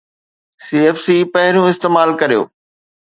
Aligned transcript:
CFC 0.65 1.05
پهريون 1.35 1.67
استعمال 1.73 2.09
ڪريو 2.23 2.41